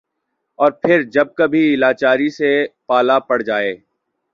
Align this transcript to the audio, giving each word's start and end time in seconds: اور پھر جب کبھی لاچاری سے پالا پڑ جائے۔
اور 0.59 0.71
پھر 0.81 1.01
جب 1.13 1.27
کبھی 1.35 1.75
لاچاری 1.75 2.29
سے 2.29 2.51
پالا 2.87 3.19
پڑ 3.27 3.41
جائے۔ 3.41 3.73